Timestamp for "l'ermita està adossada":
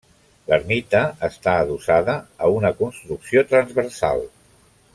0.51-2.15